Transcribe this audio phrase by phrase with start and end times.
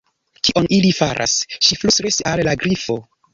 [0.47, 1.35] "Kion ili faras?"
[1.67, 2.99] ŝi flustris al la Grifo.